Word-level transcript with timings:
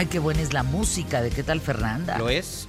Ay, 0.00 0.06
qué 0.06 0.18
buena 0.18 0.40
es 0.40 0.54
la 0.54 0.62
música 0.62 1.20
de 1.20 1.28
qué 1.28 1.42
tal 1.42 1.60
Fernanda. 1.60 2.16
¿Lo 2.16 2.30
es? 2.30 2.66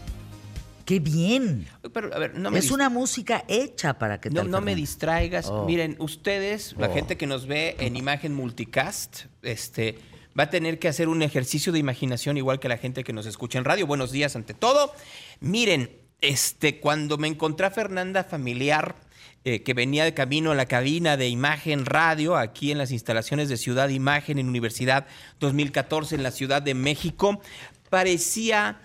Qué 0.84 1.00
bien. 1.00 1.66
Pero, 1.94 2.14
a 2.14 2.20
ver, 2.20 2.38
no 2.38 2.52
me 2.52 2.60
es 2.60 2.72
una 2.72 2.90
música 2.90 3.46
hecha 3.48 3.98
para 3.98 4.20
qué 4.20 4.30
No, 4.30 4.42
tal 4.42 4.52
no 4.52 4.60
me 4.60 4.76
distraigas. 4.76 5.46
Oh. 5.48 5.64
Miren, 5.66 5.96
ustedes, 6.00 6.76
la 6.78 6.90
Oh. 6.90 6.94
gente 6.94 7.16
que 7.16 7.28
nos 7.28 7.48
ve 7.48 7.78
en 7.80 7.96
imagen 7.96 8.34
multicast, 8.34 9.28
este, 9.44 9.98
va 10.38 10.44
a 10.44 10.50
tener 10.50 10.78
que 10.78 10.90
hacer 10.90 11.08
un 11.08 11.22
ejercicio 11.22 11.72
de 11.72 11.80
imaginación 11.80 12.36
igual 12.36 12.60
que 12.60 12.68
la 12.68 12.76
gente 12.76 13.06
que 13.06 13.14
nos 13.14 13.26
escucha 13.26 13.58
en 13.58 13.64
radio. 13.64 13.88
Buenos 13.88 14.12
días 14.12 14.36
ante 14.36 14.54
todo. 14.54 14.94
Miren, 15.40 15.90
este, 16.20 16.82
cuando 16.82 17.18
me 17.18 17.30
encontré 17.30 17.66
a 17.66 17.72
Fernanda 17.72 18.26
familiar, 18.26 18.94
eh, 19.44 19.64
que 19.64 19.74
venía 19.74 20.04
de 20.04 20.14
camino 20.14 20.52
a 20.52 20.56
la 20.56 20.66
cabina 20.66 21.18
de 21.18 21.28
imagen 21.28 21.86
radio, 21.86 22.38
aquí 22.38 22.72
en 22.72 22.78
las 22.78 22.92
instalaciones 22.92 23.50
de 23.50 23.58
Ciudad 23.58 23.90
Imagen 23.90 24.38
en 24.38 24.48
Universidad 24.48 25.08
2014 25.40 26.16
en 26.16 26.24
la 26.24 26.32
Ciudad 26.32 26.62
de 26.62 26.74
México, 26.76 27.42
parecía 27.90 28.80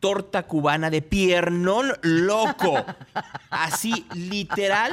torta 0.00 0.42
cubana 0.42 0.90
de 0.90 1.00
piernón 1.00 1.92
loco. 2.02 2.84
Así, 3.48 4.04
literal, 4.14 4.92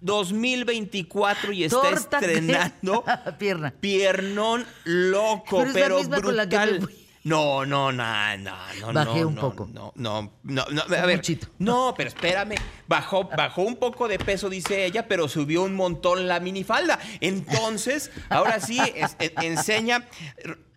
2024 0.00 1.52
y 1.52 1.64
está 1.64 1.82
Torta 1.82 2.18
estrenando 2.18 3.04
Pierna. 3.38 3.74
piernón 3.78 4.64
loco, 4.84 5.64
Pero 5.74 6.00
pero, 6.00 6.20
brutal. 6.20 6.88
No, 7.28 7.66
no, 7.66 7.92
no, 7.92 8.38
no, 8.38 8.56
no. 8.80 8.92
Bajé 8.92 9.20
no, 9.20 9.28
un 9.28 9.34
no, 9.34 9.40
poco. 9.40 9.68
No, 9.72 9.92
no, 9.96 10.32
no, 10.44 10.64
no, 10.70 10.82
a 10.82 10.86
ver. 11.06 11.16
muchito. 11.16 11.48
No, 11.58 11.94
pero 11.96 12.08
espérame. 12.08 12.54
Bajó, 12.86 13.24
bajó 13.36 13.62
un 13.62 13.76
poco 13.76 14.08
de 14.08 14.18
peso, 14.18 14.48
dice 14.48 14.84
ella, 14.86 15.06
pero 15.06 15.28
subió 15.28 15.62
un 15.62 15.74
montón 15.74 16.26
la 16.26 16.40
minifalda. 16.40 16.98
Entonces, 17.20 18.10
ahora 18.30 18.60
sí, 18.60 18.80
es- 18.94 19.16
e- 19.18 19.34
enseña 19.42 20.08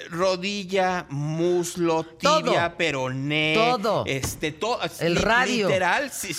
rodilla, 0.10 1.06
muslo, 1.10 2.04
tibia, 2.04 2.42
Todo. 2.70 2.78
peroné. 2.78 3.54
Todo. 3.56 4.04
Este, 4.06 4.52
todo. 4.52 4.80
El 5.00 5.16
radio. 5.16 5.68
Literal, 5.68 6.12
sí. 6.12 6.34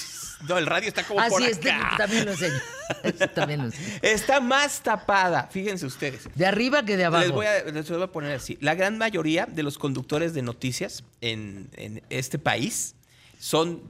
No, 0.49 0.59
el 0.59 0.67
radio 0.67 0.89
está 0.89 1.05
como 1.05 1.21
Así 1.21 1.31
por 1.31 1.43
es, 1.43 1.59
acá. 1.59 1.95
también 1.97 2.25
lo 2.25 2.33
enseño. 2.33 2.61
Eso 3.03 3.29
también 3.29 3.61
lo 3.61 3.67
enseño. 3.67 3.99
Está 4.03 4.41
más 4.41 4.81
tapada, 4.83 5.49
fíjense 5.51 5.87
ustedes. 5.87 6.29
De 6.35 6.47
arriba 6.47 6.85
que 6.85 6.97
de 6.97 7.05
abajo. 7.05 7.25
Les 7.25 7.33
voy, 7.33 7.47
a, 7.47 7.65
les 7.65 7.89
voy 7.89 8.03
a 8.03 8.07
poner 8.09 8.33
así. 8.33 8.59
La 8.61 8.75
gran 8.75 8.99
mayoría 8.99 9.47
de 9.47 9.63
los 9.63 9.79
conductores 9.79 10.35
de 10.35 10.43
noticias 10.43 11.05
en, 11.21 11.69
en 11.77 12.03
este 12.11 12.39
país 12.39 12.95
son 13.39 13.83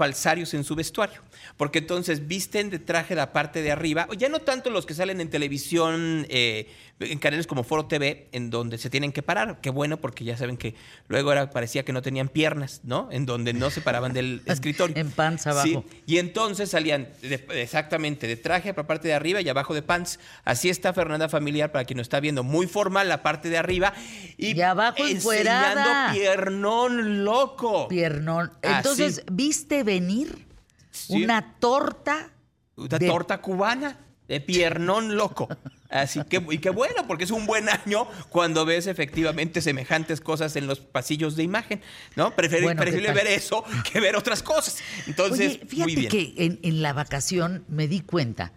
falsarios 0.00 0.54
en 0.54 0.64
su 0.64 0.74
vestuario. 0.74 1.20
Porque 1.58 1.80
entonces 1.80 2.26
visten 2.26 2.70
de 2.70 2.78
traje 2.78 3.14
la 3.14 3.32
parte 3.34 3.60
de 3.60 3.70
arriba, 3.70 4.08
ya 4.16 4.30
no 4.30 4.38
tanto 4.38 4.70
los 4.70 4.86
que 4.86 4.94
salen 4.94 5.20
en 5.20 5.28
televisión, 5.28 6.26
eh, 6.30 6.70
en 7.00 7.18
canales 7.18 7.46
como 7.46 7.64
Foro 7.64 7.84
TV, 7.86 8.28
en 8.32 8.48
donde 8.48 8.78
se 8.78 8.88
tienen 8.88 9.12
que 9.12 9.22
parar. 9.22 9.58
Qué 9.60 9.68
bueno, 9.68 9.98
porque 9.98 10.24
ya 10.24 10.36
saben 10.38 10.56
que 10.56 10.74
luego 11.08 11.32
era, 11.32 11.50
parecía 11.50 11.82
que 11.84 11.92
no 11.92 12.00
tenían 12.00 12.28
piernas, 12.28 12.80
¿no? 12.82 13.08
En 13.12 13.26
donde 13.26 13.52
no 13.52 13.68
se 13.70 13.82
paraban 13.82 14.12
del 14.14 14.40
escritorio. 14.46 14.96
En 14.96 15.10
pants 15.10 15.42
Sí, 15.42 15.48
abajo. 15.50 15.84
y 16.06 16.16
entonces 16.18 16.70
salían 16.70 17.08
de- 17.20 17.44
exactamente 17.54 18.26
de 18.26 18.36
traje 18.36 18.72
para 18.72 18.86
parte 18.86 19.08
de 19.08 19.14
arriba 19.14 19.42
y 19.42 19.48
abajo 19.50 19.74
de 19.74 19.82
pants. 19.82 20.18
Así 20.44 20.70
está 20.70 20.94
Fernanda 20.94 21.28
Familiar, 21.28 21.72
para 21.72 21.84
quien 21.84 21.98
nos 21.98 22.06
está 22.06 22.20
viendo, 22.20 22.42
muy 22.42 22.66
formal 22.66 23.06
la 23.08 23.22
parte 23.22 23.50
de 23.50 23.58
arriba. 23.58 23.92
Y, 24.38 24.56
Y 24.56 24.62
abajo 24.62 25.04
encuerada. 25.06 26.08
enseñando 26.08 26.18
piernón 26.18 27.24
loco. 27.24 27.88
Piernón. 27.88 28.50
Así. 28.62 28.74
Entonces, 28.76 29.24
¿viste 29.30 29.84
venir 29.90 30.46
Sí. 30.92 31.22
una 31.24 31.54
torta? 31.58 32.30
Una 32.76 32.98
de- 32.98 33.06
torta 33.08 33.40
cubana 33.40 33.98
de 34.28 34.40
piernón 34.40 35.16
loco. 35.16 35.48
Así 35.88 36.22
que, 36.24 36.44
y 36.50 36.58
qué 36.58 36.70
bueno, 36.70 37.04
porque 37.08 37.24
es 37.24 37.32
un 37.32 37.46
buen 37.46 37.68
año 37.68 38.06
cuando 38.28 38.64
ves 38.64 38.86
efectivamente 38.86 39.60
semejantes 39.60 40.20
cosas 40.20 40.54
en 40.54 40.68
los 40.68 40.78
pasillos 40.78 41.34
de 41.34 41.42
imagen, 41.42 41.80
¿no? 42.14 42.34
Preferi- 42.36 42.62
Bueno, 42.62 42.82
ver 43.14 43.26
eso 43.26 43.64
que 43.92 43.98
ver 44.00 44.14
otras 44.16 44.42
cosas. 44.44 44.78
Entonces, 45.08 45.56
Oye, 45.56 45.66
fíjate 45.66 45.82
muy 45.82 45.96
bien. 45.96 46.08
que 46.10 46.34
en, 46.44 46.60
en 46.62 46.82
la 46.82 46.92
vacación 46.92 47.64
me 47.68 47.88
di 47.88 48.00
cuenta. 48.02 48.52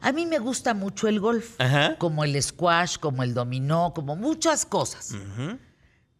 A 0.00 0.12
mí 0.12 0.26
me 0.26 0.38
gusta 0.38 0.74
mucho 0.74 1.08
el 1.08 1.18
golf, 1.18 1.60
Ajá. 1.60 1.96
como 1.98 2.22
el 2.22 2.40
squash, 2.40 2.98
como 2.98 3.24
el 3.24 3.34
dominó, 3.34 3.92
como 3.94 4.14
muchas 4.14 4.64
cosas. 4.64 5.12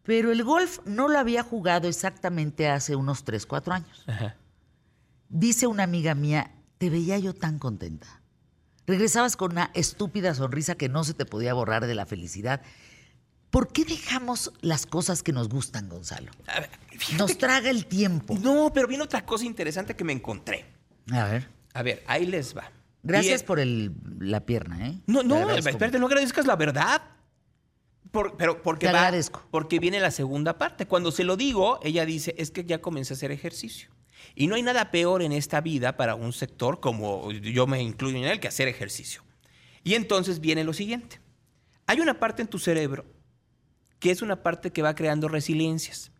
Pero 0.03 0.31
el 0.33 0.43
golf 0.43 0.79
no 0.85 1.07
lo 1.07 1.17
había 1.19 1.43
jugado 1.43 1.87
exactamente 1.87 2.67
hace 2.69 2.95
unos 2.95 3.23
3, 3.23 3.45
4 3.45 3.73
años. 3.73 4.03
ajá. 4.07 4.35
Dice 5.29 5.67
una 5.67 5.83
amiga 5.83 6.15
mía, 6.15 6.51
te 6.77 6.89
veía 6.89 7.17
yo 7.19 7.33
tan 7.33 7.59
contenta. 7.59 8.21
Regresabas 8.85 9.35
con 9.35 9.51
una 9.51 9.71
estúpida 9.73 10.33
sonrisa 10.33 10.75
que 10.75 10.87
no 10.89 11.03
se 11.03 11.13
te 11.13 11.25
podía 11.25 11.53
borrar 11.53 11.85
de 11.87 11.95
la 11.95 12.05
felicidad. 12.05 12.61
¿Por 13.49 13.69
qué 13.71 13.83
dejamos 13.85 14.51
las 14.61 14.85
cosas 14.85 15.23
que 15.23 15.33
nos 15.33 15.49
gustan, 15.49 15.89
Gonzalo? 15.89 16.31
A 16.47 16.61
ver, 16.61 16.69
Nos 17.17 17.37
traga 17.37 17.69
el 17.69 17.85
tiempo. 17.85 18.37
No, 18.41 18.71
pero 18.73 18.87
viene 18.87 19.03
otra 19.03 19.25
cosa 19.25 19.45
interesante 19.45 19.95
que 19.95 20.03
me 20.03 20.13
encontré. 20.13 20.65
A 21.11 21.25
ver. 21.25 21.47
A 21.73 21.83
ver, 21.83 22.03
ahí 22.07 22.25
les 22.25 22.55
va. 22.55 22.71
Gracias 23.03 23.41
Y, 23.41 23.45
por 23.45 23.59
el, 23.59 23.93
la 24.19 24.45
pierna, 24.45 24.87
¿eh? 24.87 24.99
No, 25.07 25.23
no, 25.23 25.49
espérate, 25.51 25.99
no 25.99 26.07
agradezcas 26.07 26.45
la 26.45 26.55
verdad. 26.55 27.01
Por- 28.11 28.35
pero 28.37 28.61
porque 28.63 28.87
Te 28.87 28.91
va- 28.93 28.99
agradezco. 28.99 29.45
porque 29.51 29.79
viene 29.79 29.99
la 29.99 30.11
segunda 30.11 30.57
parte. 30.57 30.87
Cuando 30.87 31.11
se 31.11 31.23
lo 31.23 31.37
digo, 31.37 31.79
ella 31.83 32.05
dice, 32.05 32.33
es 32.37 32.51
que 32.51 32.65
ya 32.65 32.79
comencé 32.81 33.13
a 33.13 33.15
hacer 33.17 33.31
ejercicio. 33.31 33.89
Y 34.35 34.47
no 34.47 34.55
hay 34.55 34.61
nada 34.61 34.91
peor 34.91 35.21
en 35.21 35.31
esta 35.31 35.61
vida 35.61 35.97
para 35.97 36.15
un 36.15 36.33
sector 36.33 36.79
como 36.79 37.31
yo 37.31 37.67
me 37.67 37.81
incluyo 37.81 38.17
en 38.17 38.25
él 38.25 38.39
que 38.39 38.47
hacer 38.47 38.67
ejercicio. 38.67 39.23
Y 39.83 39.95
entonces 39.95 40.39
viene 40.39 40.63
lo 40.63 40.73
siguiente. 40.73 41.19
Hay 41.85 41.99
una 41.99 42.19
parte 42.19 42.41
en 42.41 42.47
tu 42.47 42.59
cerebro 42.59 43.05
que 43.99 44.11
es 44.11 44.21
una 44.21 44.43
parte 44.43 44.71
que 44.71 44.81
va 44.81 44.95
creando 44.95 45.27
resiliencias. 45.27 46.11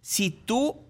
Si 0.00 0.30
tú 0.30 0.84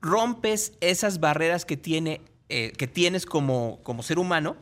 rompes 0.00 0.72
esas 0.80 1.20
barreras 1.20 1.64
que, 1.64 1.76
tiene, 1.76 2.20
eh, 2.48 2.72
que 2.76 2.86
tienes 2.86 3.26
como, 3.26 3.80
como 3.82 4.02
ser 4.02 4.18
humano, 4.18 4.56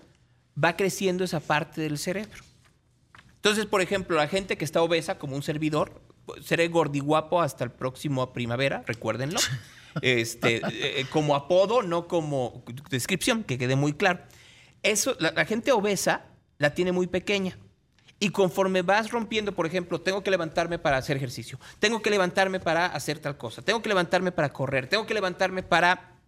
va 0.63 0.77
creciendo 0.77 1.25
esa 1.25 1.41
parte 1.41 1.81
del 1.81 1.99
cerebro. 1.99 2.43
Entonces, 3.37 3.67
por 3.67 3.81
ejemplo, 3.81 4.17
la 4.17 4.29
gente 4.29 4.59
que 4.59 4.65
está 4.65 4.83
obesa 4.83 5.19
como 5.19 5.37
un 5.37 5.43
servidor, 5.43 6.03
seré 6.43 6.69
gordiguapo 6.69 7.41
hasta 7.41 7.65
el 7.65 7.71
próximo 7.71 8.33
primavera, 8.33 8.83
recuérdenlo. 8.87 9.41
Este, 10.03 10.63
eh, 10.65 11.05
como 11.11 11.35
apodo, 11.35 11.83
no 11.83 12.07
como 12.07 12.63
descripción, 12.91 13.43
que 13.43 13.59
quede 13.59 13.75
muy 13.75 13.93
claro. 13.93 14.21
Eso, 14.85 15.17
la, 15.19 15.33
la 15.33 15.45
gente 15.45 15.73
obesa 15.73 16.27
la 16.59 16.75
tiene 16.75 16.93
muy 16.93 17.09
pequeña. 17.09 17.59
Y 18.21 18.31
conforme 18.31 18.83
vas 18.83 19.11
rompiendo, 19.11 19.53
por 19.53 19.67
ejemplo, 19.67 20.01
tengo 20.01 20.23
que 20.23 20.31
levantarme 20.31 20.79
para 20.79 20.99
hacer 20.99 21.17
ejercicio, 21.17 21.59
tengo 21.79 22.03
que 22.03 22.11
levantarme 22.11 22.61
para 22.61 22.87
hacer 22.87 23.19
tal 23.19 23.37
cosa, 23.39 23.63
tengo 23.63 23.83
que 23.83 23.89
levantarme 23.89 24.31
para 24.31 24.53
correr, 24.53 24.87
tengo 24.87 25.07
que 25.07 25.15
levantarme 25.15 25.63
para 25.63 26.21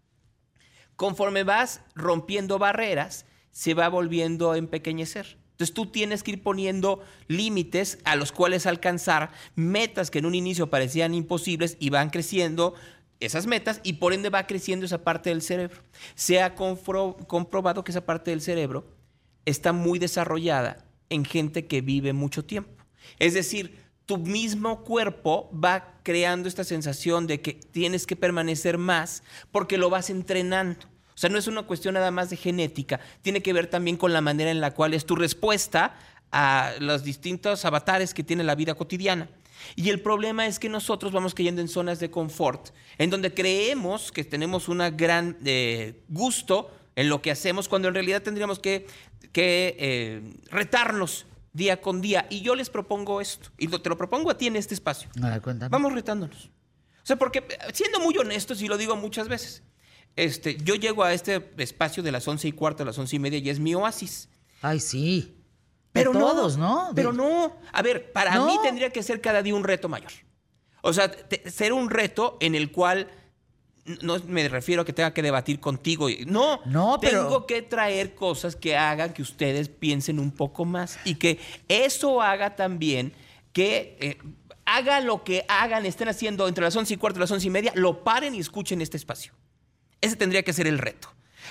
conforme 0.96 1.44
vas 1.44 1.82
rompiendo 1.94 2.58
barreras, 2.58 3.26
se 3.50 3.74
va 3.74 3.88
volviendo 3.88 4.52
a 4.52 4.56
empequeñecer. 4.56 5.36
Entonces 5.62 5.74
tú 5.74 5.86
tienes 5.86 6.24
que 6.24 6.32
ir 6.32 6.42
poniendo 6.42 7.04
límites 7.28 8.00
a 8.02 8.16
los 8.16 8.32
cuales 8.32 8.66
alcanzar, 8.66 9.30
metas 9.54 10.10
que 10.10 10.18
en 10.18 10.26
un 10.26 10.34
inicio 10.34 10.70
parecían 10.70 11.14
imposibles 11.14 11.76
y 11.78 11.90
van 11.90 12.10
creciendo 12.10 12.74
esas 13.20 13.46
metas 13.46 13.80
y 13.84 13.92
por 13.92 14.12
ende 14.12 14.28
va 14.28 14.48
creciendo 14.48 14.86
esa 14.86 15.04
parte 15.04 15.30
del 15.30 15.40
cerebro. 15.40 15.80
Se 16.16 16.42
ha 16.42 16.56
comprobado 16.56 17.84
que 17.84 17.92
esa 17.92 18.04
parte 18.04 18.32
del 18.32 18.40
cerebro 18.40 18.88
está 19.44 19.72
muy 19.72 20.00
desarrollada 20.00 20.84
en 21.10 21.24
gente 21.24 21.68
que 21.68 21.80
vive 21.80 22.12
mucho 22.12 22.44
tiempo. 22.44 22.84
Es 23.20 23.34
decir, 23.34 23.78
tu 24.04 24.18
mismo 24.18 24.82
cuerpo 24.82 25.48
va 25.52 26.00
creando 26.02 26.48
esta 26.48 26.64
sensación 26.64 27.28
de 27.28 27.40
que 27.40 27.52
tienes 27.52 28.04
que 28.04 28.16
permanecer 28.16 28.78
más 28.78 29.22
porque 29.52 29.78
lo 29.78 29.90
vas 29.90 30.10
entrenando. 30.10 30.91
O 31.14 31.18
sea, 31.18 31.30
no 31.30 31.38
es 31.38 31.46
una 31.46 31.62
cuestión 31.62 31.94
nada 31.94 32.10
más 32.10 32.30
de 32.30 32.36
genética, 32.36 33.00
tiene 33.22 33.42
que 33.42 33.52
ver 33.52 33.66
también 33.68 33.96
con 33.96 34.12
la 34.12 34.20
manera 34.20 34.50
en 34.50 34.60
la 34.60 34.72
cual 34.72 34.94
es 34.94 35.04
tu 35.04 35.16
respuesta 35.16 35.94
a 36.32 36.72
los 36.80 37.04
distintos 37.04 37.64
avatares 37.64 38.14
que 38.14 38.24
tiene 38.24 38.42
la 38.42 38.54
vida 38.54 38.74
cotidiana. 38.74 39.28
Y 39.76 39.90
el 39.90 40.00
problema 40.00 40.46
es 40.46 40.58
que 40.58 40.68
nosotros 40.68 41.12
vamos 41.12 41.34
cayendo 41.34 41.60
en 41.60 41.68
zonas 41.68 42.00
de 42.00 42.10
confort, 42.10 42.70
en 42.98 43.10
donde 43.10 43.32
creemos 43.32 44.10
que 44.10 44.24
tenemos 44.24 44.68
un 44.68 44.78
gran 44.96 45.36
eh, 45.44 46.02
gusto 46.08 46.70
en 46.96 47.08
lo 47.08 47.22
que 47.22 47.30
hacemos, 47.30 47.68
cuando 47.68 47.88
en 47.88 47.94
realidad 47.94 48.22
tendríamos 48.22 48.58
que, 48.58 48.86
que, 49.32 49.76
eh, 49.78 50.34
retarnos 50.50 51.26
día 51.52 51.80
con 51.80 52.00
día. 52.00 52.26
Y 52.28 52.40
yo 52.40 52.54
les 52.54 52.70
propongo 52.70 53.20
esto, 53.20 53.50
y 53.58 53.68
te 53.68 53.88
lo 53.88 53.96
propongo 53.96 54.30
a 54.30 54.36
ti 54.36 54.46
en 54.46 54.56
este 54.56 54.74
espacio. 54.74 55.08
Ver. 55.14 55.40
Vamos 55.70 55.92
retándonos. 55.92 56.46
O 57.02 57.06
sea, 57.06 57.16
porque 57.16 57.38
eh, 57.38 57.58
siendo 57.72 58.00
muy 58.00 58.16
honestos, 58.18 58.60
y 58.62 58.68
lo 58.68 58.76
digo 58.76 58.96
muchas 58.96 59.28
veces, 59.28 59.62
este, 60.16 60.56
yo 60.56 60.74
llego 60.74 61.04
a 61.04 61.12
este 61.12 61.50
espacio 61.58 62.02
de 62.02 62.12
las 62.12 62.26
once 62.28 62.46
y 62.48 62.52
cuarto 62.52 62.82
a 62.82 62.86
las 62.86 62.98
once 62.98 63.16
y 63.16 63.18
media 63.18 63.38
y 63.38 63.48
es 63.50 63.58
mi 63.58 63.74
oasis. 63.74 64.28
Ay, 64.60 64.80
sí. 64.80 65.36
Pero 65.92 66.12
de 66.12 66.18
todos, 66.20 66.56
¿no? 66.56 66.90
Pero 66.94 67.12
no. 67.12 67.56
A 67.72 67.82
ver, 67.82 68.12
para 68.12 68.34
No. 68.34 68.46
mí 68.46 68.56
tendría 68.62 68.90
que 68.90 69.02
ser 69.02 69.20
cada 69.20 69.42
día 69.42 69.54
un 69.54 69.64
reto 69.64 69.88
mayor. 69.88 70.12
O 70.80 70.92
sea, 70.92 71.10
te- 71.10 71.50
ser 71.50 71.72
un 71.72 71.90
reto 71.90 72.36
en 72.40 72.54
el 72.54 72.70
cual 72.72 73.08
no 74.00 74.16
me 74.26 74.48
refiero 74.48 74.82
a 74.82 74.84
que 74.84 74.92
tenga 74.92 75.12
que 75.12 75.22
debatir 75.22 75.60
contigo. 75.60 76.08
No, 76.26 76.60
No, 76.66 76.98
pero- 77.00 77.24
tengo 77.24 77.46
que 77.46 77.62
traer 77.62 78.14
cosas 78.14 78.54
que 78.56 78.76
hagan 78.76 79.12
que 79.12 79.22
ustedes 79.22 79.68
piensen 79.68 80.18
un 80.18 80.30
poco 80.30 80.64
más 80.64 80.98
y 81.04 81.16
que 81.16 81.38
eso 81.68 82.22
haga 82.22 82.54
también 82.56 83.12
que 83.52 83.96
eh, 84.00 84.18
haga 84.64 85.00
lo 85.00 85.24
que 85.24 85.44
hagan, 85.48 85.84
estén 85.84 86.08
haciendo 86.08 86.48
entre 86.48 86.64
las 86.64 86.74
11 86.76 86.94
y 86.94 86.96
cuarto 86.96 87.18
y 87.18 87.20
las 87.20 87.30
11 87.32 87.46
y 87.48 87.50
media, 87.50 87.72
lo 87.74 88.02
paren 88.04 88.34
y 88.34 88.38
escuchen 88.38 88.80
este 88.80 88.96
espacio. 88.96 89.34
Ese 90.02 90.16
tendría 90.16 90.42
que 90.42 90.52
ser 90.52 90.66
el 90.66 90.78
reto. 90.78 91.08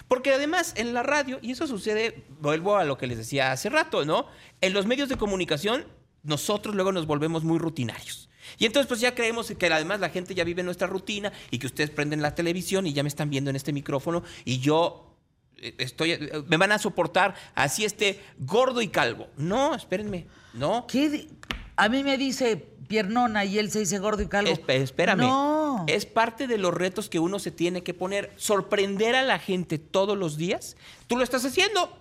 Porque 0.07 0.33
además 0.33 0.74
en 0.77 0.94
la 0.94 1.03
radio, 1.03 1.39
y 1.42 1.51
eso 1.51 1.68
sucede, 1.68 2.24
vuelvo 2.39 2.77
a 2.77 2.86
lo 2.86 2.98
que 2.98 3.07
les 3.07 3.18
decía 3.18 3.51
hace 3.51 3.69
rato, 3.69 4.06
¿no? 4.06 4.27
En 4.62 4.74
los 4.74 4.86
medios 4.86 5.09
de 5.09 5.18
comunicación, 5.18 5.86
nosotros 6.24 6.75
luego 6.75 6.92
nos 6.92 7.07
volvemos 7.07 7.44
muy 7.44 7.57
rutinarios. 7.57 8.30
Y 8.57 8.65
entonces 8.65 8.88
pues 8.88 9.00
ya 9.00 9.15
creemos 9.15 9.51
que 9.51 9.65
además 9.68 10.00
la 10.00 10.09
gente 10.09 10.36
ya 10.36 10.44
vive 10.44 10.63
nuestra 10.63 10.88
rutina 10.88 11.31
y 11.50 11.59
que 11.59 11.68
ustedes 11.68 11.89
prenden 11.89 12.21
la 12.21 12.36
televisión 12.36 12.86
y 12.88 12.94
ya 12.94 13.03
me 13.03 13.09
están 13.09 13.30
viendo 13.30 13.50
en 13.50 13.56
este 13.56 13.71
micrófono 13.71 14.24
y 14.45 14.59
yo 14.59 15.15
eh, 15.57 15.75
estoy, 15.77 16.12
eh, 16.12 16.44
me 16.48 16.57
van 16.57 16.71
a 16.71 16.80
soportar 16.80 17.36
así 17.56 17.86
este 17.86 18.19
gordo 18.39 18.81
y 18.81 18.88
calvo. 18.88 19.27
No, 19.38 19.75
espérenme, 19.75 20.27
no. 20.53 20.86
¿Qué? 20.88 21.27
A 21.75 21.88
mí 21.88 22.03
me 22.03 22.18
dice 22.18 22.57
piernona 22.88 23.45
y 23.45 23.57
él 23.57 23.71
se 23.71 23.80
dice 23.80 24.00
gordo 24.00 24.21
y 24.24 24.27
calvo. 24.27 24.51
espérame. 24.68 25.21
No. 25.21 25.61
Es 25.88 26.06
parte 26.06 26.48
de 26.48 26.57
los 26.57 26.74
retos 26.74 27.10
que 27.10 27.19
uno 27.19 27.39
se 27.39 27.51
tiene 27.51 27.83
que 27.83 27.94
poner. 27.94 28.31
Sorprender 28.38 29.16
a 29.16 29.24
la 29.24 29.39
gente 29.39 29.80
todos 29.80 30.18
los 30.18 30.38
días. 30.38 30.78
Tú 31.07 31.18
lo 31.18 31.24
estás 31.24 31.45
haciendo. 31.45 31.98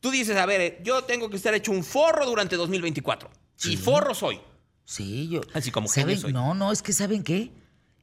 Tú 0.00 0.10
dices, 0.10 0.36
a 0.36 0.46
ver, 0.46 0.80
yo 0.82 1.04
tengo 1.04 1.30
que 1.30 1.36
estar 1.36 1.54
hecho 1.54 1.72
un 1.72 1.84
forro 1.84 2.26
durante 2.26 2.56
2024. 2.56 3.30
Y 3.64 3.76
forro 3.76 4.14
soy. 4.14 4.40
Sí, 4.84 5.28
yo. 5.28 5.40
Así 5.54 5.70
como 5.70 5.88
¿saben? 5.88 6.18
soy. 6.18 6.32
No, 6.32 6.54
no, 6.54 6.72
es 6.72 6.82
que 6.82 6.92
¿saben 6.92 7.22
qué? 7.22 7.50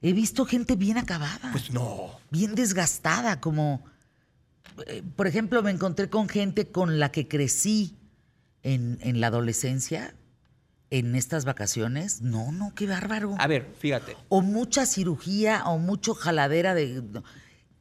He 0.01 0.13
visto 0.13 0.45
gente 0.45 0.75
bien 0.75 0.97
acabada. 0.97 1.49
Pues 1.51 1.71
no. 1.71 2.19
Bien 2.29 2.55
desgastada, 2.55 3.39
como. 3.39 3.85
Eh, 4.87 5.03
por 5.15 5.27
ejemplo, 5.27 5.63
me 5.63 5.71
encontré 5.71 6.09
con 6.09 6.27
gente 6.27 6.67
con 6.71 6.99
la 6.99 7.11
que 7.11 7.27
crecí 7.27 7.95
en, 8.63 8.97
en 9.01 9.21
la 9.21 9.27
adolescencia 9.27 10.15
en 10.93 11.15
estas 11.15 11.43
vacaciones. 11.43 12.21
No, 12.21 12.51
no, 12.51 12.71
qué 12.75 12.85
bárbaro. 12.85 13.35
A 13.39 13.47
ver, 13.47 13.67
fíjate. 13.79 14.15
O 14.29 14.41
mucha 14.41 14.85
cirugía 14.85 15.63
o 15.65 15.79
mucho 15.79 16.13
jaladera 16.13 16.75
de 16.75 17.01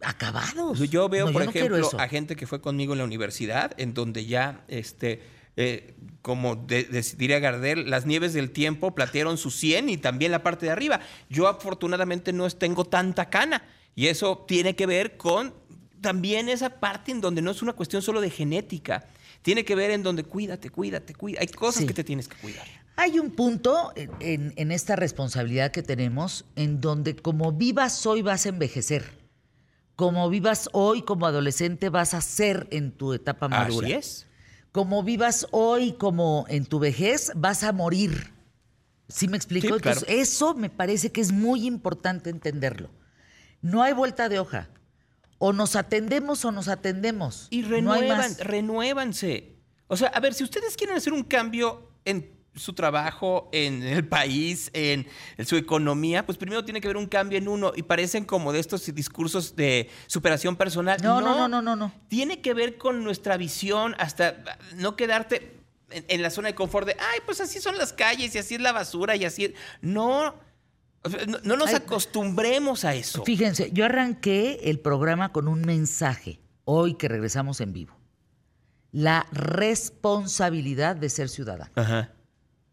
acabados. 0.00 0.78
Yo 0.88 1.10
veo, 1.10 1.30
por 1.30 1.42
ejemplo, 1.42 1.90
a 1.98 2.08
gente 2.08 2.36
que 2.36 2.46
fue 2.46 2.62
conmigo 2.62 2.94
en 2.94 3.00
la 3.00 3.04
universidad, 3.04 3.72
en 3.76 3.92
donde 3.92 4.24
ya, 4.24 4.64
este, 4.66 5.20
eh, 5.58 5.94
como 6.22 6.56
diría 6.56 7.38
Gardel, 7.38 7.90
las 7.90 8.06
nieves 8.06 8.32
del 8.32 8.50
tiempo 8.50 8.94
platearon 8.94 9.36
su 9.36 9.50
100 9.50 9.90
y 9.90 9.98
también 9.98 10.32
la 10.32 10.42
parte 10.42 10.64
de 10.64 10.72
arriba. 10.72 11.00
Yo 11.28 11.48
afortunadamente 11.48 12.32
no 12.32 12.48
tengo 12.48 12.86
tanta 12.86 13.28
cana 13.28 13.62
y 13.94 14.06
eso 14.06 14.42
tiene 14.48 14.74
que 14.74 14.86
ver 14.86 15.18
con 15.18 15.54
también 16.00 16.48
esa 16.48 16.80
parte 16.80 17.12
en 17.12 17.20
donde 17.20 17.42
no 17.42 17.50
es 17.50 17.60
una 17.60 17.74
cuestión 17.74 18.00
solo 18.00 18.22
de 18.22 18.30
genética. 18.30 19.06
Tiene 19.42 19.66
que 19.66 19.74
ver 19.74 19.90
en 19.90 20.02
donde 20.02 20.24
cuídate, 20.24 20.70
cuídate, 20.70 21.14
cuídate. 21.14 21.44
Hay 21.44 21.52
cosas 21.52 21.84
que 21.84 21.92
te 21.92 22.04
tienes 22.04 22.26
que 22.26 22.36
cuidar. 22.36 22.81
Hay 22.96 23.18
un 23.18 23.30
punto 23.30 23.92
en, 23.96 24.72
esta 24.72 24.96
responsabilidad 24.96 25.72
que 25.72 25.82
tenemos 25.82 26.44
en 26.56 26.80
donde 26.80 27.16
como 27.16 27.52
vivas 27.52 28.06
hoy 28.06 28.22
vas 28.22 28.46
a 28.46 28.50
envejecer. 28.50 29.18
Como 29.96 30.28
vivas 30.28 30.68
hoy 30.72 31.02
como 31.02 31.26
adolescente 31.26 31.88
vas 31.88 32.14
a 32.14 32.20
ser 32.20 32.66
en 32.70 32.92
tu 32.92 33.12
etapa 33.12 33.48
madura. 33.48 33.86
Así 33.86 33.94
es. 33.94 34.26
Como 34.72 35.02
vivas 35.02 35.46
hoy 35.50 35.92
como 35.92 36.44
en 36.48 36.66
tu 36.66 36.78
vejez 36.78 37.32
vas 37.34 37.62
a 37.64 37.72
morir. 37.72 38.32
¿Sí 39.08 39.28
me 39.28 39.36
explico? 39.36 39.74
Entonces, 39.76 40.04
eso 40.08 40.54
me 40.54 40.70
parece 40.70 41.12
que 41.12 41.20
es 41.20 41.32
muy 41.32 41.66
importante 41.66 42.30
entenderlo. 42.30 42.90
No 43.60 43.82
hay 43.82 43.92
vuelta 43.92 44.28
de 44.28 44.38
hoja. 44.38 44.70
O 45.38 45.52
nos 45.52 45.76
atendemos 45.76 46.44
o 46.44 46.52
nos 46.52 46.68
atendemos. 46.68 47.48
Y 47.50 47.62
renuevan, 47.62 48.34
renuévanse. 48.38 49.56
O 49.88 49.96
sea, 49.96 50.08
a 50.08 50.20
ver, 50.20 50.34
si 50.34 50.44
ustedes 50.44 50.76
quieren 50.76 50.96
hacer 50.96 51.12
un 51.12 51.24
cambio 51.24 51.90
en 52.04 52.41
su 52.54 52.74
trabajo 52.74 53.48
en 53.52 53.82
el 53.82 54.06
país, 54.06 54.70
en, 54.74 55.06
su 55.44 55.56
economía, 55.56 56.26
pues 56.26 56.36
primero 56.38 56.64
tiene 56.64 56.80
que 56.80 56.88
haber 56.88 56.96
un 56.96 57.06
cambio 57.06 57.38
en 57.38 57.48
uno 57.48 57.72
y 57.74 57.82
parecen 57.82 58.24
como 58.24 58.52
de 58.52 58.60
estos 58.60 58.94
discursos 58.94 59.56
de 59.56 59.88
superación 60.06 60.56
personal. 60.56 60.98
No, 61.02 61.20
no, 61.20 61.34
no, 61.34 61.48
no, 61.48 61.62
no. 61.62 61.76
no. 61.76 61.92
Tiene 62.08 62.40
que 62.40 62.54
ver 62.54 62.76
con 62.76 63.04
nuestra 63.04 63.36
visión, 63.36 63.94
hasta 63.98 64.58
no 64.76 64.96
quedarte 64.96 65.62
en, 65.90 66.22
la 66.22 66.30
zona 66.30 66.48
de 66.48 66.54
confort 66.54 66.86
de, 66.86 66.96
ay, 66.98 67.20
pues 67.24 67.40
así 67.40 67.60
son 67.60 67.78
las 67.78 67.92
calles 67.92 68.34
y 68.34 68.38
así 68.38 68.54
es 68.54 68.60
la 68.60 68.72
basura 68.72 69.16
y 69.16 69.24
así. 69.24 69.54
No. 69.80 70.34
No, 71.42 71.56
nos 71.56 71.74
acostumbremos 71.74 72.84
a 72.84 72.94
eso. 72.94 73.24
Fíjense, 73.24 73.72
yo 73.72 73.84
arranqué 73.84 74.60
el 74.70 74.78
programa 74.78 75.32
con 75.32 75.48
un 75.48 75.62
mensaje, 75.62 76.38
hoy 76.64 76.94
que 76.94 77.08
regresamos 77.08 77.60
en 77.60 77.72
vivo. 77.72 77.96
La 78.92 79.26
responsabilidad 79.32 80.94
de 80.94 81.08
ser 81.08 81.28
ciudadano. 81.28 81.72
Ajá. 81.74 82.12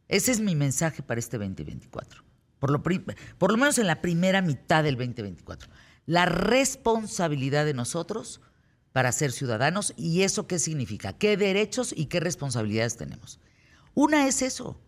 Ese 0.10 0.32
es 0.32 0.42
mi 0.42 0.56
mensaje 0.56 1.04
para 1.04 1.20
este 1.20 1.38
2024. 1.38 2.24
Por 2.58 2.72
lo, 2.72 2.84
por 2.84 3.52
lo 3.52 3.58
menos 3.58 3.78
en 3.78 3.88
la 3.88 4.02
primera 4.02 4.42
mitad 4.42 4.84
del 4.84 4.98
2024. 4.98 5.70
La 6.08 6.26
responsabilidad 6.26 7.64
de 7.64 7.76
nosotros 7.76 8.42
para 8.92 9.12
ser 9.12 9.32
ciudadanos 9.32 9.94
y 9.96 10.24
eso 10.24 10.48
qué 10.48 10.58
significa, 10.58 11.14
qué 11.14 11.38
derechos 11.38 11.94
y 11.96 12.08
qué 12.08 12.20
responsabilidades 12.20 12.98
tenemos. 12.98 13.40
Una 13.94 14.28
es 14.28 14.42
eso. 14.42 14.82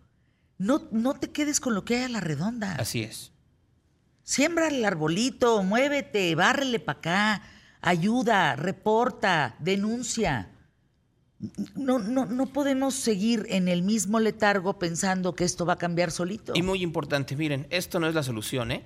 No, 0.58 0.90
no 0.92 1.14
te 1.14 1.32
quedes 1.32 1.60
con 1.60 1.76
lo 1.76 1.86
que 1.86 1.98
hay 1.98 2.04
a 2.04 2.10
la 2.10 2.20
redonda. 2.20 2.76
Así 2.76 3.04
es. 3.04 3.32
Siembra 4.24 4.68
el 4.68 4.84
arbolito, 4.84 5.62
muévete, 5.62 6.34
bárrele 6.34 6.80
para 6.80 7.00
acá, 7.00 7.42
ayuda, 7.82 8.56
reporta, 8.56 9.56
denuncia 9.60 10.50
no, 11.76 12.00
no, 12.00 12.26
no 12.26 12.46
podemos 12.48 12.94
seguir 12.96 13.46
en 13.50 13.68
el 13.68 13.82
mismo 13.84 14.20
letargo 14.20 14.78
pensando 14.78 15.34
que 15.34 15.44
esto 15.44 15.66
va 15.66 15.74
a 15.74 15.78
cambiar 15.78 16.12
solito. 16.12 16.54
Y 16.56 16.62
muy 16.62 16.84
importante, 16.84 17.36
miren, 17.36 17.68
esto 17.70 18.00
no 18.00 18.08
es 18.08 18.16
la 18.16 18.24
solución, 18.24 18.72
¿eh? 18.72 18.86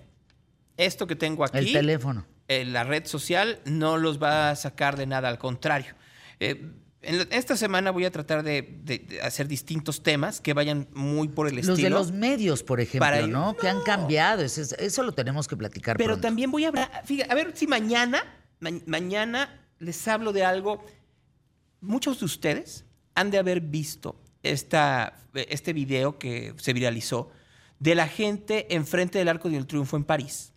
Esto 0.77 1.07
que 1.07 1.15
tengo 1.15 1.43
aquí. 1.43 1.57
El 1.57 1.73
teléfono. 1.73 2.25
En 2.47 2.73
la 2.73 2.83
red 2.83 3.05
social 3.05 3.59
no 3.65 3.97
los 3.97 4.21
va 4.21 4.51
a 4.51 4.55
sacar 4.55 4.97
de 4.97 5.05
nada, 5.05 5.29
al 5.29 5.37
contrario. 5.37 5.93
Eh, 6.39 6.71
en 7.01 7.27
esta 7.31 7.55
semana 7.55 7.91
voy 7.91 8.05
a 8.05 8.11
tratar 8.11 8.43
de, 8.43 9.19
hacer 9.21 9.47
distintos 9.47 10.01
temas 10.01 10.41
que 10.41 10.53
vayan 10.53 10.87
muy 10.93 11.27
por 11.27 11.47
el 11.47 11.59
estilo. 11.59 11.73
Los 11.73 11.81
de 11.81 11.89
los 11.89 12.11
medios, 12.11 12.63
por 12.63 12.79
ejemplo, 12.79 13.27
¿no? 13.27 13.55
Que 13.55 13.69
han 13.69 13.81
cambiado. 13.81 14.43
Eso, 14.43 15.03
lo 15.03 15.13
tenemos 15.13 15.47
que 15.47 15.55
platicar. 15.55 15.97
Pero 15.97 16.19
también 16.19 16.51
voy 16.51 16.65
a 16.65 16.69
hablar. 16.69 17.03
Fíjate, 17.05 17.31
a 17.31 17.35
ver 17.35 17.51
si 17.55 17.67
mañana, 17.67 18.23
mañana 18.59 19.61
les 19.79 20.07
hablo 20.07 20.33
de 20.33 20.43
algo 20.43 20.83
muchos 21.85 22.19
de 22.19 22.25
ustedes 22.25 22.85
han 23.13 23.31
de 23.31 23.37
haber 23.37 23.61
visto 23.61 24.15
esta, 24.43 25.17
este 25.33 25.73
video 25.73 26.19
que 26.19 26.53
se 26.57 26.73
viralizó 26.73 27.29
de 27.79 27.95
la 27.95 28.07
gente 28.07 28.73
enfrente 28.75 29.19
del 29.19 29.27
Arco 29.27 29.49
del 29.49 29.67
Triunfo 29.67 29.97
en 29.97 30.03
París. 30.03 30.53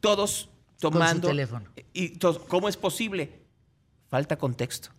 Todos 0.00 0.48
tomando... 0.78 1.28
Con 1.28 1.36
teléfono. 1.36 1.70
Y 1.92 2.18
¿Cómo 2.48 2.68
es 2.68 2.76
posible? 2.76 3.40
Falta 4.08 4.36
contexto. 4.36 4.90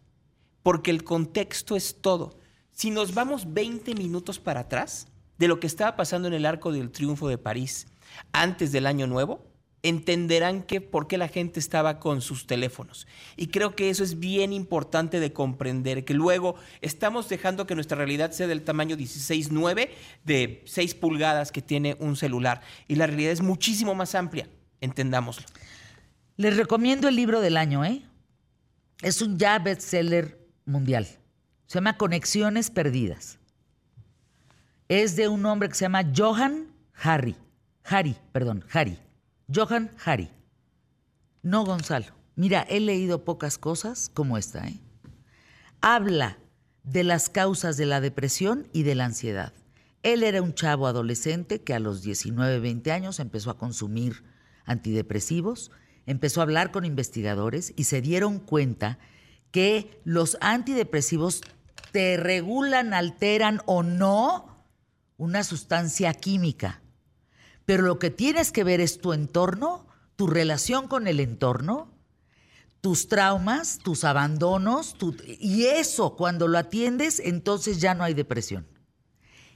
Porque 0.63 0.91
el 0.91 1.03
contexto 1.03 1.75
es 1.75 2.01
todo. 2.01 2.38
Si 2.72 2.91
nos 2.91 3.13
vamos 3.13 3.53
20 3.53 3.96
minutos 3.96 4.39
para 4.39 4.62
atrás 4.62 5.08
de 5.38 5.48
lo 5.48 5.60
que 5.60 5.68
estaba 5.68 5.96
pasando 5.96 6.27
en 6.27 6.34
el 6.34 6.46
Arco 6.46 6.72
del 6.72 6.91
Triunfo 6.91 7.27
de 7.27 7.38
París 7.38 7.88
antes 8.32 8.72
del 8.72 8.86
Año 8.86 9.08
Nuevo, 9.08 9.50
entenderán 9.83 10.63
que 10.63 10.81
por 10.81 11.07
qué 11.07 11.17
la 11.17 11.27
gente 11.27 11.59
estaba 11.59 12.00
con 12.00 12.21
sus 12.21 12.45
teléfonos. 12.45 13.07
Y 13.35 13.47
creo 13.47 13.75
que 13.75 13.89
eso 13.89 14.03
es 14.03 14.19
bien 14.19 14.53
importante 14.53 15.19
de 15.19 15.33
comprender, 15.33 16.05
que 16.05 16.13
luego 16.13 16.55
estamos 16.81 17.29
dejando 17.29 17.65
que 17.65 17.75
nuestra 17.75 17.97
realidad 17.97 18.31
sea 18.31 18.47
del 18.47 18.63
tamaño 18.63 18.95
16.9 18.95 19.89
de 20.23 20.63
6 20.65 20.95
pulgadas 20.95 21.51
que 21.51 21.61
tiene 21.61 21.97
un 22.00 22.15
celular. 22.15 22.61
Y 22.88 22.95
la 22.95 23.07
realidad 23.07 23.31
es 23.31 23.41
muchísimo 23.41 23.95
más 23.95 24.15
amplia, 24.15 24.47
entendámoslo. 24.81 25.45
Les 26.38 26.57
recomiendo 26.57 27.07
el 27.07 27.15
libro 27.15 27.41
del 27.41 27.57
año, 27.57 27.83
¿eh? 27.85 28.03
Es 29.01 29.21
un 29.21 29.38
ya 29.38 29.57
bestseller 29.59 30.39
mundial. 30.65 31.07
Se 31.65 31.75
llama 31.75 31.97
Conexiones 31.97 32.69
Perdidas. 32.69 33.39
Es 34.88 35.15
de 35.15 35.27
un 35.27 35.45
hombre 35.45 35.69
que 35.69 35.75
se 35.75 35.85
llama 35.85 36.03
Johan 36.15 36.67
Harry. 36.93 37.35
Harry, 37.83 38.15
perdón, 38.31 38.63
Harry. 38.71 39.00
Johan 39.53 39.91
Hari. 40.03 40.29
No 41.43 41.65
Gonzalo. 41.65 42.05
Mira, 42.36 42.62
he 42.70 42.79
leído 42.79 43.25
pocas 43.25 43.58
cosas 43.58 44.10
como 44.13 44.38
esta. 44.38 44.65
¿eh? 44.67 44.79
Habla 45.81 46.38
de 46.84 47.03
las 47.03 47.29
causas 47.29 47.75
de 47.77 47.86
la 47.86 48.01
depresión 48.01 48.67
y 48.72 48.84
de 48.84 48.96
la 48.96 49.05
ansiedad. 49.05 49.53
Él 50.03 50.24
era 50.24 50.41
un 50.41 50.53
chavo 50.53 50.88
adolescente 50.88 51.62
que 51.62 51.74
a 51.74 51.79
los 51.79 52.01
19, 52.01 52.60
20 52.60 52.91
años 52.91 53.20
empezó 53.20 53.51
a 53.51 53.58
consumir 53.58 54.24
antidepresivos, 54.65 55.72
empezó 56.05 56.39
a 56.39 56.43
hablar 56.43 56.72
con 56.72 56.86
investigadores 56.86 57.74
y 57.75 57.84
se 57.84 58.01
dieron 58.01 58.39
cuenta 58.39 59.00
que 59.51 60.01
los 60.05 60.38
antidepresivos 60.41 61.41
te 61.91 62.17
regulan, 62.17 62.93
alteran 62.93 63.62
o 63.65 63.84
no 63.84 64.65
una 65.17 65.43
sustancia 65.43 66.13
química 66.13 66.80
pero 67.71 67.83
lo 67.83 67.99
que 67.99 68.09
tienes 68.09 68.51
que 68.51 68.65
ver 68.65 68.81
es 68.81 68.99
tu 68.99 69.13
entorno, 69.13 69.87
tu 70.17 70.27
relación 70.27 70.89
con 70.89 71.07
el 71.07 71.21
entorno, 71.21 71.89
tus 72.81 73.07
traumas, 73.07 73.77
tus 73.77 74.03
abandonos, 74.03 74.97
y 75.39 75.67
eso 75.67 76.17
cuando 76.17 76.49
lo 76.49 76.57
atiendes, 76.57 77.21
entonces 77.21 77.79
ya 77.79 77.93
no 77.93 78.03
hay 78.03 78.13
depresión. 78.13 78.67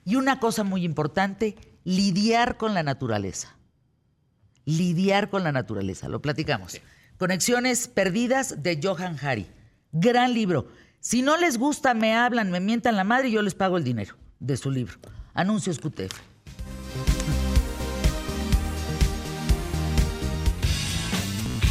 Y 0.06 0.16
una 0.16 0.40
cosa 0.40 0.64
muy 0.64 0.86
importante, 0.86 1.58
lidiar 1.84 2.56
con 2.56 2.74
la 2.74 2.84
naturaleza. 2.84 3.58
Lidiar 4.64 5.30
con 5.30 5.44
la 5.44 5.52
naturaleza, 5.52 6.08
lo 6.08 6.22
platicamos. 6.22 6.80
Conexiones 7.18 7.90
perdidas 7.90 8.64
de 8.64 8.80
Johan 8.82 9.18
Hari. 9.22 9.46
Gran 9.92 10.34
libro. 10.34 10.70
Si 11.02 11.22
no 11.22 11.36
les 11.36 11.58
gusta, 11.58 11.94
me 11.94 12.16
hablan, 12.16 12.50
me 12.50 12.62
mientan 12.62 12.96
la 12.96 13.04
madre 13.04 13.28
y 13.28 13.34
yo 13.34 13.42
les 13.42 13.56
pago 13.56 13.76
el 13.76 13.84
dinero 13.84 14.16
de 14.40 14.56
su 14.56 14.72
libro. 14.72 14.96
Anuncios 15.34 15.80
QTF. 15.80 16.35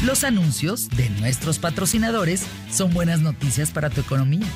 Los 0.04 0.22
anuncios 0.22 0.90
de 0.90 1.08
nuestros 1.18 1.58
patrocinadores 1.58 2.44
son 2.70 2.92
buenas 2.92 3.20
noticias 3.20 3.70
para 3.70 3.88
tu 3.88 4.02
economía. 4.02 4.46